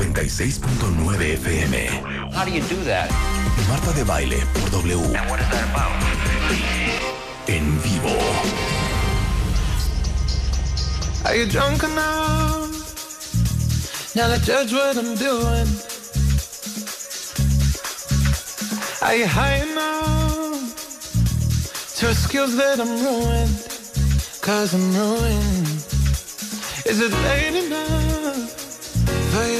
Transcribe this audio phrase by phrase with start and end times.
[0.00, 2.32] W96.9 FM.
[2.32, 3.10] How do you do that?
[3.68, 4.96] Marta de baile por W.
[4.96, 5.92] And what is that about?
[7.48, 8.16] En vivo.
[11.26, 12.72] Are you drunk enough?
[14.16, 15.68] Now to judge what I'm doing.
[19.02, 20.74] Are you high enough
[21.98, 23.66] to excuse that I'm ruined?
[24.40, 25.68] Cause I'm ruined.
[26.86, 28.50] Is it late enough
[29.32, 29.59] for you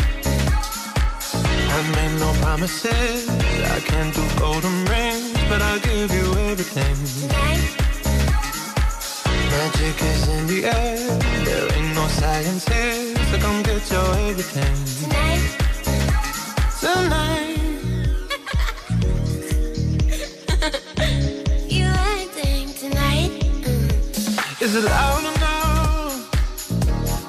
[1.81, 3.27] I made no promises.
[3.27, 6.95] I can't do golden rings, but I'll give you everything.
[9.49, 11.17] Magic is in the air.
[11.43, 14.77] There ain't no science here, so come get your everything.
[15.01, 15.41] Tonight.
[16.81, 17.57] Tonight.
[21.75, 23.31] you acting tonight?
[23.65, 24.61] Mm.
[24.61, 26.29] Is it loud enough?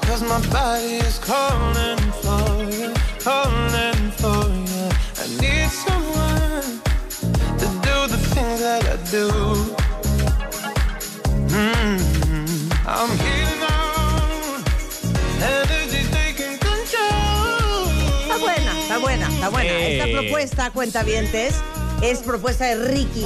[0.03, 3.72] Cause my body is calling for you, calling
[20.29, 21.53] propuesta, cuentavientes,
[22.01, 23.25] es propuesta de Ricky,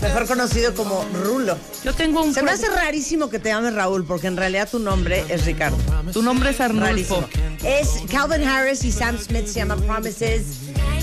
[0.00, 1.56] mejor conocido como Rulo.
[1.84, 2.34] Yo tengo un.
[2.34, 5.76] Se me hace rarísimo que te llames Raúl, porque en realidad tu nombre es Ricardo.
[6.12, 6.86] Tu nombre es Arnulfo.
[7.20, 7.28] Rarísimo.
[7.64, 10.42] Es Calvin Harris y Sam Smith, se llama Promises,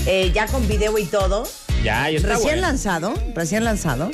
[0.06, 1.44] eh, ya con video y todo.
[1.82, 2.62] Ya, ya está Recién bueno.
[2.62, 4.10] lanzado, recién lanzado.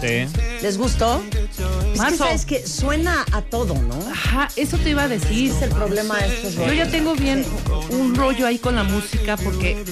[0.00, 0.26] Sí.
[0.62, 1.22] ¿Les gustó?
[1.30, 2.16] Es que Marzo.
[2.24, 3.98] sabes que suena a todo, ¿no?
[4.10, 5.52] Ajá, eso te iba a decir.
[5.52, 7.44] Es el problema de estos Yo ya tengo bien
[7.90, 9.84] un rollo ahí con la música porque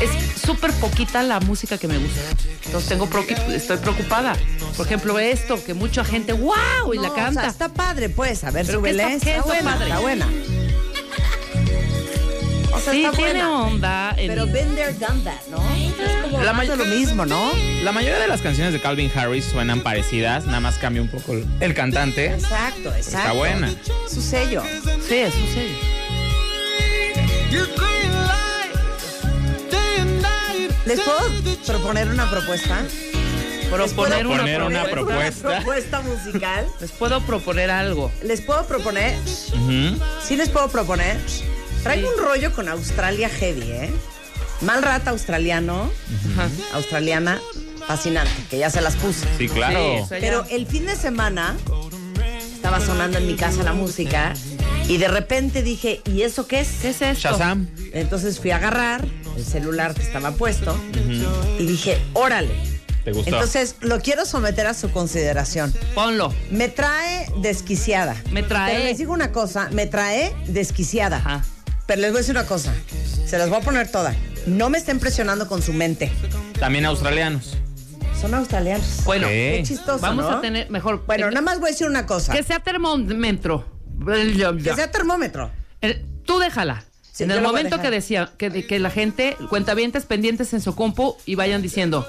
[0.00, 2.20] es súper poquita la música que me gusta.
[2.66, 3.08] Entonces tengo
[3.52, 4.34] estoy preocupada.
[4.76, 7.40] Por ejemplo, esto, que mucha gente, wow, y la canta.
[7.40, 8.44] o sea, está padre, pues.
[8.44, 9.14] A ver, ¿Pero qué súbele.
[9.14, 9.84] está- Está, está buena, padre?
[9.88, 10.28] está buena.
[12.72, 13.62] O sea, sí, está tiene buena.
[13.62, 14.14] onda.
[14.16, 15.58] en- Pero been there, done that, ¿no?
[15.76, 17.52] Es como La más de lo mismo, ¿no?
[17.82, 21.32] La mayoría de las canciones de Calvin Harris suenan parecidas, nada más cambia un poco
[21.32, 22.26] el, el cantante.
[22.32, 23.18] Exacto, exacto.
[23.18, 23.70] Está buena.
[24.08, 24.62] Su sello.
[25.06, 25.76] sí, es un sello.
[30.90, 31.20] ¿Les puedo
[31.66, 32.82] proponer una propuesta?
[33.70, 34.90] Proponer una, Poner una propuesta.
[34.90, 35.56] propuesta.
[35.62, 36.66] propuesta musical.
[36.80, 38.10] Les puedo proponer algo.
[38.24, 39.16] Les puedo proponer,
[39.52, 39.96] Ujú.
[40.26, 41.16] sí les puedo proponer.
[41.84, 43.90] Traigo un rollo con Australia heavy, ¿eh?
[44.62, 45.88] Mal rata australiano,
[46.74, 47.40] australiana,
[47.86, 49.26] fascinante, que ya se las puse.
[49.38, 50.04] Sí, claro.
[50.08, 51.56] Sí, Pero el fin de semana
[52.52, 54.34] estaba sonando en mi casa la música
[54.88, 56.68] y de repente dije, ¿y eso qué es?
[56.82, 57.30] ¿Qué es esto?
[57.30, 57.68] Shazam.
[57.92, 60.76] Entonces fui a agarrar el celular que estaba puesto
[61.58, 62.54] y dije, órale.
[63.04, 63.30] ¿Te gustó?
[63.30, 65.72] Entonces lo quiero someter a su consideración.
[65.94, 66.34] Ponlo.
[66.50, 68.14] Me trae desquiciada.
[68.30, 68.74] Me trae.
[68.74, 71.16] Pero les digo una cosa, me trae desquiciada.
[71.16, 71.44] Ajá.
[71.86, 72.72] Pero les voy a decir una cosa,
[73.26, 74.14] se las voy a poner toda.
[74.46, 76.12] No me estén presionando con su mente.
[76.58, 77.56] También australianos.
[78.20, 79.02] Son australianos.
[79.04, 79.54] Bueno, ¿Qué?
[79.62, 80.36] Qué chistoso, vamos ¿no?
[80.36, 81.04] a tener mejor.
[81.06, 82.32] Bueno, eh, nada más voy a decir una cosa.
[82.34, 83.64] Que sea termómetro.
[84.62, 85.50] Que sea termómetro.
[85.80, 86.84] El- tú déjala.
[87.12, 91.16] Sí, en el momento que decía que, que la gente, cuentavientes pendientes en su compu
[91.26, 92.06] y vayan diciendo,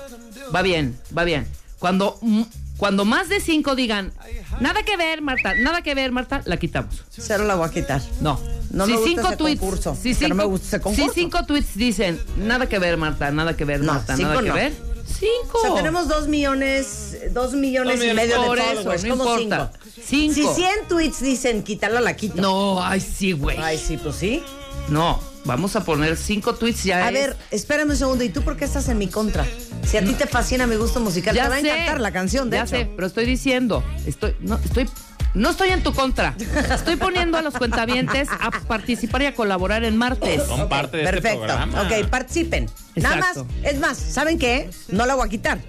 [0.54, 1.48] va bien, va bien.
[1.80, 2.44] Cuando, mm,
[2.78, 4.12] cuando más de cinco digan,
[4.60, 7.04] nada que ver, Marta, nada que ver, Marta, la quitamos.
[7.10, 8.02] Cero la voy a quitar.
[8.22, 8.40] No.
[8.70, 11.76] No me gusta ese concurso, si que no cinco, me gusta ese si cinco tweets
[11.76, 14.54] dicen, nada que ver, Marta, nada que ver, No, Marta, nada que no.
[14.54, 14.72] ver.
[15.06, 15.58] Cinco.
[15.58, 18.80] O sea, tenemos dos millones, dos millones No y me medio de followers.
[18.80, 19.72] eso, no ¿Cómo importa.
[19.74, 20.02] cinco?
[20.06, 20.34] Cinco.
[20.56, 22.42] Si 100 tweets dicen quítala, la quito.
[22.42, 23.58] No, ay, sí, güey.
[23.58, 24.42] Ay, sí, pues sí.
[24.90, 27.06] No, vamos a poner cinco tweets ya.
[27.06, 28.24] A es- ver, espérame un segundo.
[28.24, 29.46] ¿Y tú por qué estás en mi contra?
[29.86, 32.58] Si a ti te fascina mi gusto musical, te va a encantar la canción, de
[32.58, 32.76] ya hecho.
[32.76, 34.90] sé, pero estoy diciendo, estoy, no, estoy
[35.34, 36.36] No estoy en tu contra.
[36.74, 40.44] Estoy poniendo a los cuentavientes a participar y a colaborar en martes.
[40.46, 41.38] Son parte de este Perfecto.
[41.46, 41.82] programa.
[41.84, 42.70] ok, participen.
[42.96, 44.70] Nada más, es más, ¿saben qué?
[44.90, 45.60] No la voy a quitar.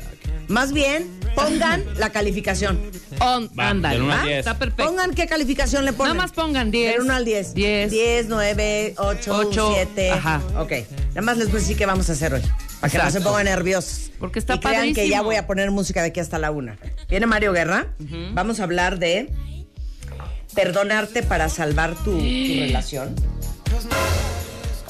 [0.48, 2.80] Más bien, pongan la calificación.
[3.24, 4.24] On, Va, ándale, del uno al ¿va?
[4.24, 4.38] diez.
[4.40, 4.84] Está perfecto.
[4.84, 6.14] Pongan qué calificación le ponen.
[6.16, 6.92] Nada más pongan 10.
[6.92, 7.54] Del 1 al 10.
[7.54, 7.90] 10.
[7.90, 10.10] 10, 9, 8, Ocho, 7.
[10.10, 10.42] ajá.
[10.58, 10.72] Ok.
[11.10, 12.42] Nada más les voy a decir qué vamos a hacer hoy.
[12.80, 13.28] Para que no se Exacto.
[13.30, 14.10] pongan nerviosos.
[14.18, 15.06] Porque está y crean que padrísimo.
[15.10, 16.76] ya voy a poner música de aquí hasta la una.
[17.08, 17.86] Viene Mario Guerra.
[18.34, 19.30] Vamos a hablar de
[20.54, 22.20] perdonarte para salvar tu, tu
[22.60, 23.14] relación.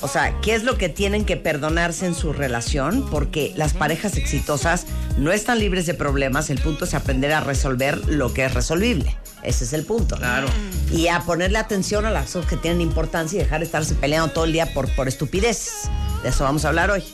[0.02, 3.08] O sea, ¿qué es lo que tienen que perdonarse en su relación?
[3.08, 4.84] Porque las parejas exitosas
[5.16, 6.50] no están libres de problemas.
[6.50, 9.16] El punto es aprender a resolver lo que es resolvible.
[9.44, 10.16] Ese es el punto.
[10.16, 10.48] Claro.
[10.92, 14.32] Y a ponerle atención a las cosas que tienen importancia y dejar de estarse peleando
[14.32, 15.88] todo el día por, por estupideces.
[16.24, 17.04] De eso vamos a hablar hoy.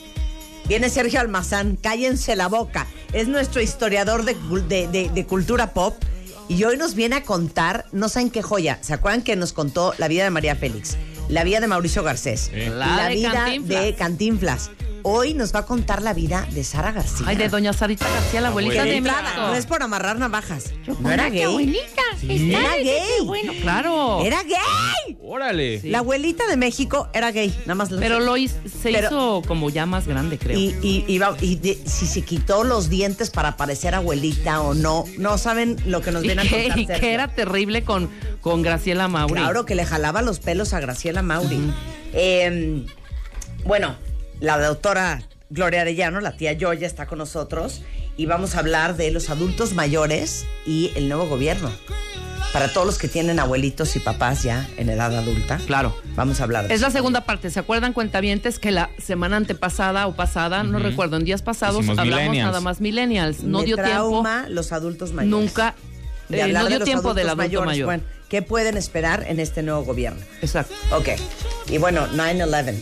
[0.66, 2.86] Viene Sergio Almazán, cállense la boca.
[3.12, 4.34] Es nuestro historiador de,
[4.88, 5.94] de- de cultura pop.
[6.48, 8.78] Y hoy nos viene a contar, no saben qué joya.
[8.80, 10.96] ¿Se acuerdan que nos contó la vida de María Félix?
[11.28, 12.50] La vida de Mauricio Garcés.
[12.54, 13.82] La La, de vida Cantinflas.
[13.84, 14.70] de Cantinflas.
[15.04, 17.24] Hoy nos va a contar la vida de Sara García.
[17.28, 19.20] Ay, de doña Sarita García, la abuelita de México.
[19.36, 20.72] no es por amarrar navajas.
[21.00, 21.78] No era gay.
[22.20, 22.52] Sí.
[22.52, 23.24] Era gay.
[23.24, 24.22] Bueno, claro.
[24.24, 25.16] Era gay.
[25.22, 25.80] Órale.
[25.84, 27.90] La abuelita de México era gay, nada más.
[27.92, 28.24] lo Pero sé.
[28.24, 30.58] lo hiz- se Pero- hizo como ya más grande, creo.
[30.58, 34.74] Y, y, y va- y de- si se quitó los dientes para parecer abuelita o
[34.74, 36.78] no, no saben lo que nos Y viene a que, contar.
[36.96, 38.10] y que era terrible con,
[38.48, 39.34] con Graciela Mauri.
[39.34, 41.60] Claro que le jalaba los pelos a Graciela Mauri.
[42.14, 42.86] Eh,
[43.64, 43.96] bueno,
[44.40, 47.82] la doctora Gloria Arellano, la tía Yoya, está con nosotros
[48.16, 51.70] y vamos a hablar de los adultos mayores y el nuevo gobierno.
[52.52, 55.58] Para todos los que tienen abuelitos y papás ya en edad adulta.
[55.66, 55.94] Claro.
[56.16, 56.86] Vamos a hablar de Es eso.
[56.86, 57.50] la segunda parte.
[57.50, 61.98] ¿Se acuerdan, cuentavientes, que la semana antepasada o pasada, no recuerdo, en días pasados Hicimos
[61.98, 62.46] hablamos millennials.
[62.46, 63.42] nada más millennials?
[63.42, 65.24] No Me dio trauma los adultos tiempo.
[65.36, 65.50] mayores.
[65.50, 65.74] Nunca.
[66.30, 67.66] De eh, no dio los tiempo del adultos adulto mayores.
[67.66, 67.86] mayor.
[67.86, 70.20] Bueno, ¿qué pueden esperar en este nuevo gobierno?
[70.42, 70.74] Exacto.
[70.92, 71.08] Ok.
[71.70, 72.74] Y bueno, 9-11.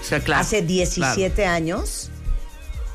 [0.00, 0.42] O sea, claro.
[0.42, 1.52] Hace 17 claro.
[1.52, 2.10] años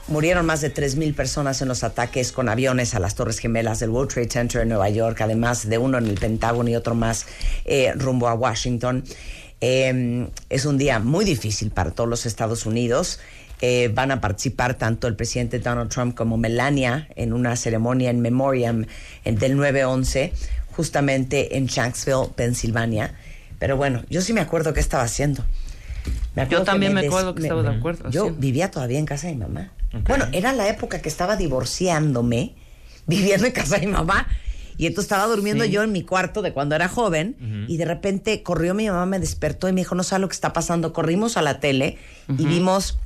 [0.10, 3.92] murieron más de 3.000 personas en los ataques con aviones a las Torres Gemelas del
[3.92, 7.26] World Trade Center en Nueva York, además de uno en el Pentágono y otro más
[7.66, 9.04] eh, rumbo a Washington.
[9.62, 13.20] Eh, es un día muy difícil para todos los Estados Unidos.
[13.62, 18.22] Eh, van a participar tanto el presidente Donald Trump como Melania en una ceremonia en
[18.22, 18.86] memoriam
[19.26, 20.32] del 9-11,
[20.80, 23.14] justamente en Shanksville, Pensilvania.
[23.60, 25.44] Pero bueno, yo sí me acuerdo qué estaba haciendo.
[26.50, 29.42] Yo también me acuerdo que estaba de acuerdo, Yo vivía todavía en casa de mi
[29.42, 29.74] mamá.
[30.08, 32.56] Bueno, era la época que estaba divorciándome,
[33.08, 34.26] viviendo en casa de mi mamá.
[34.78, 38.42] Y entonces estaba durmiendo yo en mi cuarto de cuando era joven y de repente
[38.42, 40.94] corrió mi mamá, me despertó y me dijo, no sabe lo que está pasando.
[40.94, 41.98] Corrimos a la tele
[42.30, 42.98] y vimos,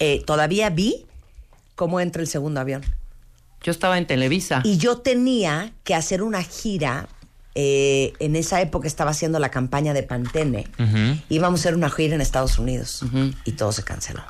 [0.00, 1.06] eh, todavía vi
[1.76, 2.82] cómo entra el segundo avión.
[3.62, 4.62] Yo estaba en Televisa.
[4.64, 7.08] Y yo tenía que hacer una gira.
[7.56, 10.68] eh, en esa época estaba haciendo la campaña de Pantene.
[11.28, 13.04] Íbamos a hacer una gira en Estados Unidos
[13.44, 14.22] y todo se canceló.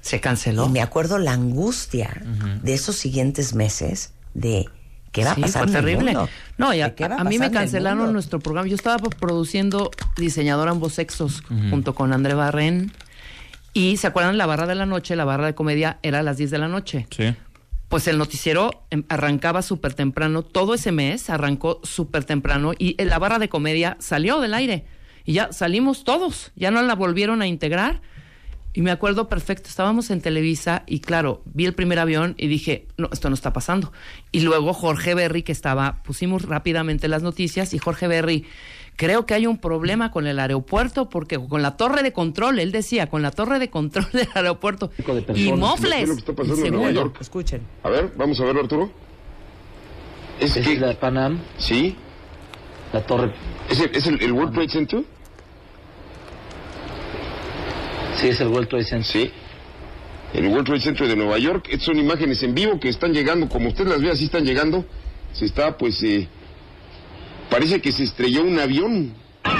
[0.00, 0.66] Se canceló.
[0.66, 2.22] Y me acuerdo la angustia
[2.62, 4.66] de esos siguientes meses de
[5.12, 6.12] qué va a Sí, pasar fue en el terrible.
[6.12, 6.28] mundo?
[6.58, 8.68] No, y ¿De a, a mí me cancelaron nuestro programa.
[8.68, 12.92] Yo estaba produciendo Diseñador Ambos Sexos junto con André Barren.
[13.74, 16.36] Y se acuerdan la barra de la noche, la barra de comedia era a las
[16.38, 17.06] 10 de la noche.
[17.10, 17.34] Sí.
[17.88, 23.06] Pues el noticiero em, arrancaba súper temprano, todo ese mes arrancó súper temprano y eh,
[23.06, 24.84] la barra de comedia salió del aire.
[25.24, 28.02] Y ya salimos todos, ya no la volvieron a integrar.
[28.74, 32.86] Y me acuerdo perfecto, estábamos en Televisa y claro, vi el primer avión y dije,
[32.96, 33.92] no, esto no está pasando.
[34.30, 38.44] Y luego Jorge Berry, que estaba, pusimos rápidamente las noticias y Jorge Berry,
[38.94, 42.70] creo que hay un problema con el aeropuerto porque con la torre de control, él
[42.70, 44.92] decía, con la torre de control del aeropuerto
[45.34, 46.02] y mofles.
[46.02, 47.16] Es lo que está pasando Y en Nueva segundo, York.
[47.20, 47.62] Escuchen.
[47.82, 48.90] A ver, vamos a verlo, Arturo.
[50.38, 51.40] Es ¿Es que, la de Panam?
[51.56, 51.96] sí,
[52.92, 53.32] La torre.
[53.68, 55.04] es el, es el, el World Trade Center.
[58.18, 59.06] Sí, es el World Trade Center.
[59.06, 59.30] Sí.
[60.34, 61.68] El World Trade Center de Nueva York.
[61.70, 64.84] Estas son imágenes en vivo que están llegando, como usted las ve, así están llegando.
[65.32, 66.26] Se está, pues, eh,
[67.48, 69.14] parece que se estrelló un avión.
[69.44, 69.54] And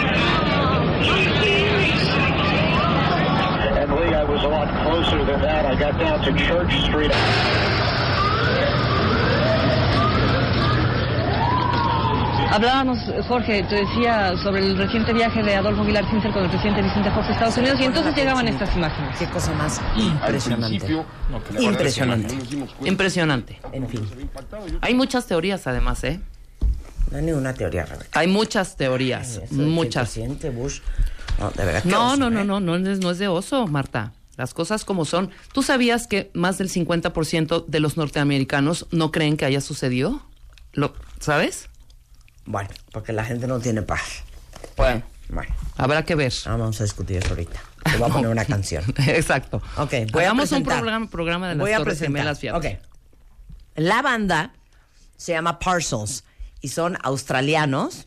[3.94, 5.64] Lee, I was a lot closer than that.
[5.64, 7.12] I got down to Church Street.
[12.58, 12.98] Hablábamos,
[13.28, 17.08] Jorge, te decía sobre el reciente viaje de Adolfo Aguilar Sincer con el presidente Vicente
[17.12, 19.16] Fox a Estados Unidos y entonces llegaban estas imágenes.
[19.16, 20.74] Qué cosa más impresionante.
[21.62, 22.34] Impresionante.
[22.34, 22.88] no cuenta.
[22.88, 23.60] Impresionante.
[23.70, 24.10] En fin,
[24.80, 26.18] Hay muchas teorías además, ¿eh?
[27.12, 28.18] no hay ninguna teoría, Rebeca.
[28.18, 30.08] Hay muchas teorías, Eso de que el muchas.
[30.10, 30.80] presidente Bush.
[31.38, 31.84] No, de verdad.
[31.84, 32.44] No, oso, no, no, ¿eh?
[32.44, 34.14] no, no es, no es de oso, Marta.
[34.36, 35.30] Las cosas como son.
[35.52, 40.22] ¿Tú sabías que más del 50% de los norteamericanos no creen que haya sucedido?
[40.72, 41.68] ¿Lo sabes?
[42.50, 44.22] Bueno, porque la gente no tiene paz.
[44.76, 46.32] Bueno, Bueno, habrá que ver.
[46.46, 47.60] ah, vamos a discutir eso ahorita.
[47.84, 48.82] Te voy a poner una canción.
[49.06, 49.58] Exacto.
[49.76, 50.78] Ok, voy a Hagamos un presentar.
[50.78, 51.98] programa, programa de las Voy a Torres.
[52.00, 52.40] Gemelas.
[52.54, 52.64] Ok.
[53.76, 54.54] La banda
[55.18, 56.24] se llama Parcels
[56.62, 58.06] y son australianos.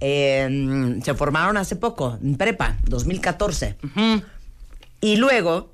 [0.00, 3.76] Eh, se formaron hace poco, en prepa, 2014.
[5.00, 5.72] Y luego,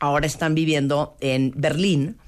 [0.00, 2.18] ahora están viviendo en Berlín,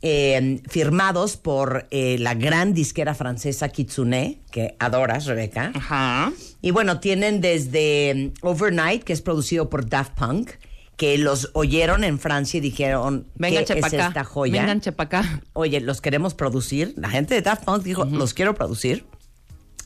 [0.00, 5.72] eh, firmados por eh, la gran disquera francesa Kitsune, que adoras, Rebeca.
[5.74, 6.32] Ajá.
[6.62, 10.50] Y bueno, tienen desde um, Overnight, que es producido por Daft Punk,
[10.96, 14.60] que los oyeron en Francia y dijeron, Vengan, ¿qué es esta joya?
[14.60, 15.42] Vengan, chepacá.
[15.52, 16.94] Oye, los queremos producir.
[16.96, 19.04] La gente de Daft Punk dijo, los quiero producir.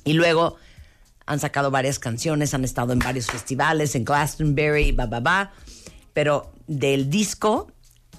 [0.05, 0.57] Y luego
[1.27, 5.53] han sacado varias canciones, han estado en varios festivales, en Glastonbury, ba, ba, ba.
[6.13, 7.71] Pero del disco,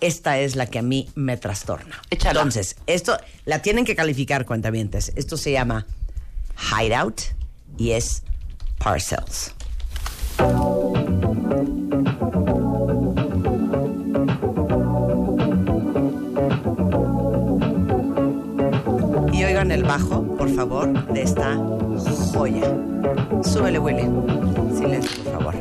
[0.04, 2.02] esta es la que a mí me trastorna.
[2.10, 2.42] Échala.
[2.42, 5.14] Entonces, esto la tienen que calificar, cuentavientes.
[5.16, 5.86] Esto se llama
[6.72, 7.22] Hideout
[7.78, 8.24] y es
[8.80, 9.54] Parcels.
[19.32, 21.56] Y oigan el bajo, por favor, de esta
[22.34, 22.76] joya.
[23.42, 24.10] Súbele, Willy.
[24.78, 25.56] Silencio, por favor.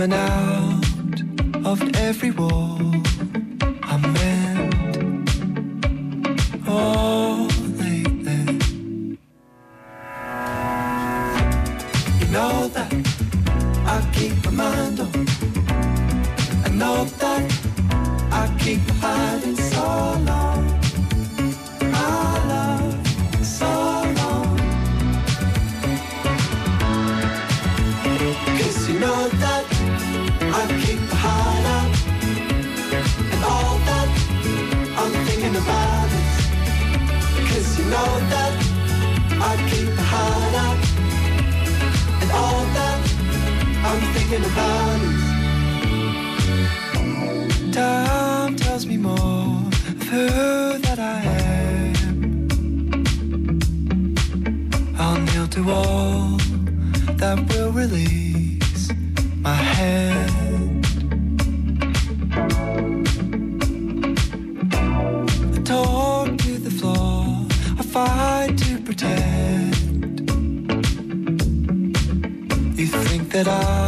[0.00, 2.89] Coming out of every wall
[57.20, 58.90] That will release
[59.40, 60.86] my hand
[65.54, 67.46] I talk to the floor,
[67.78, 70.30] I fight to pretend.
[72.78, 73.79] You think that I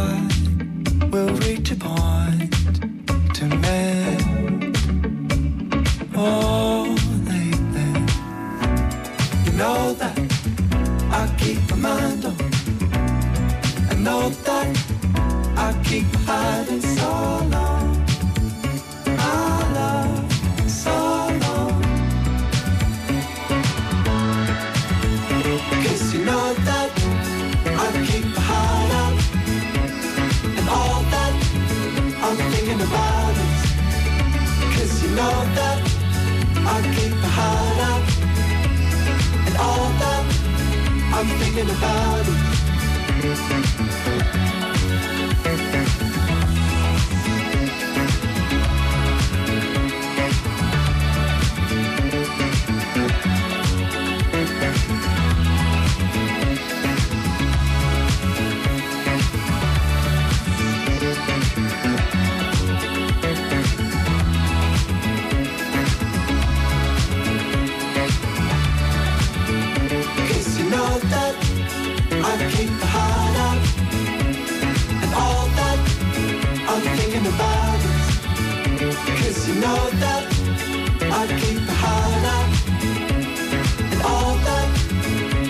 [41.63, 42.12] I'm thinking about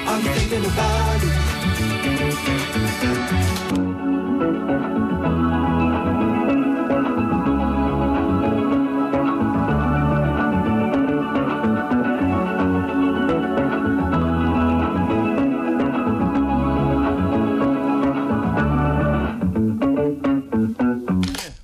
[0.05, 1.03] I'm thinking about.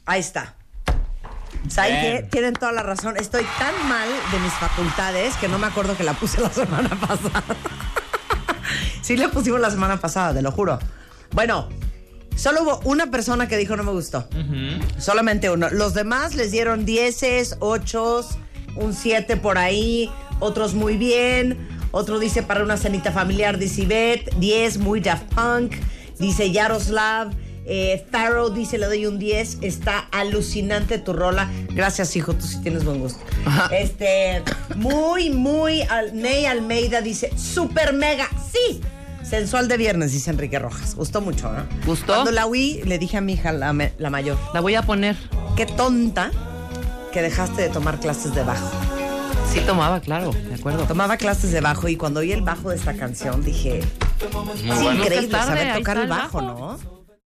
[0.05, 0.58] Ahí está.
[1.69, 2.17] ¿Saben Bien.
[2.17, 2.23] qué?
[2.29, 3.15] Tienen toda la razón.
[3.17, 6.89] Estoy tan mal de mis facultades que no me acuerdo que la puse la semana
[6.89, 7.43] pasada.
[9.01, 10.79] sí la pusimos la semana pasada, te lo juro.
[11.31, 11.69] Bueno,
[12.35, 14.27] solo hubo una persona que dijo no me gustó.
[14.97, 15.69] Solamente uno.
[15.69, 18.38] Los demás les dieron dieces, ochos,
[18.75, 21.67] un siete por ahí, otros muy bien.
[21.91, 25.73] Otro dice para una cenita familiar, dice Ivette, 10, muy Daft Punk,
[26.19, 27.31] dice Yaroslav,
[27.69, 31.49] eh, Pharaoh dice le doy un 10, está alucinante tu rola.
[31.69, 33.19] Gracias, hijo, tú sí tienes buen gusto.
[33.71, 34.41] Este,
[34.75, 38.81] muy, muy, al, Ney Almeida dice, super mega, sí.
[39.23, 40.95] Sensual de viernes, dice Enrique Rojas.
[40.95, 41.63] Gustó mucho, ¿no?
[41.85, 42.13] ¿Gustó?
[42.13, 44.81] Cuando la oí, le dije a mi hija, la, me- la mayor, La voy a
[44.81, 45.15] poner.
[45.55, 46.31] qué tonta
[47.13, 48.69] que dejaste de tomar clases de bajo.
[49.53, 50.85] Sí tomaba, claro, de acuerdo.
[50.85, 53.81] Tomaba clases de bajo y cuando oí el bajo de esta canción dije,
[54.63, 55.03] Muy es bueno.
[55.03, 56.41] Increíble tarde, saber tocar el bajo, bajo.
[56.41, 56.98] ¿no?